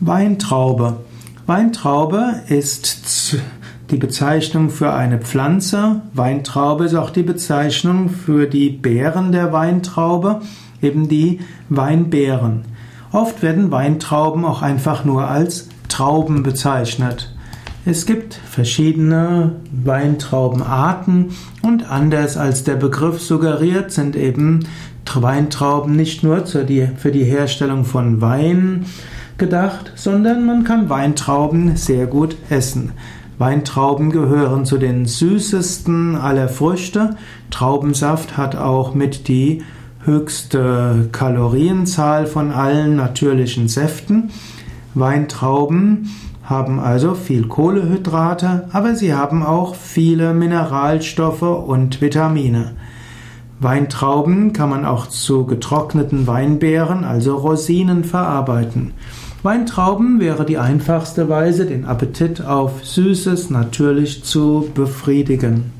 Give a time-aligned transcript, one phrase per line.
[0.00, 0.96] Weintraube.
[1.44, 3.36] Weintraube ist
[3.90, 6.00] die Bezeichnung für eine Pflanze.
[6.14, 10.40] Weintraube ist auch die Bezeichnung für die Beeren der Weintraube,
[10.80, 12.62] eben die Weinbeeren.
[13.12, 17.34] Oft werden Weintrauben auch einfach nur als Trauben bezeichnet.
[17.84, 24.66] Es gibt verschiedene Weintraubenarten und anders als der Begriff suggeriert sind eben
[25.16, 28.86] Weintrauben nicht nur für die Herstellung von Wein
[29.38, 32.92] gedacht, sondern man kann Weintrauben sehr gut essen.
[33.38, 37.16] Weintrauben gehören zu den süßesten aller Früchte.
[37.50, 39.62] Traubensaft hat auch mit die
[40.04, 44.30] höchste Kalorienzahl von allen natürlichen Säften.
[44.94, 46.10] Weintrauben
[46.42, 52.72] haben also viel Kohlehydrate, aber sie haben auch viele Mineralstoffe und Vitamine.
[53.60, 58.92] Weintrauben kann man auch zu getrockneten Weinbeeren, also Rosinen, verarbeiten.
[59.42, 65.79] Weintrauben wäre die einfachste Weise, den Appetit auf Süßes natürlich zu befriedigen.